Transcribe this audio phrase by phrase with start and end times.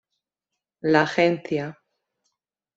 [0.81, 1.79] La agencia.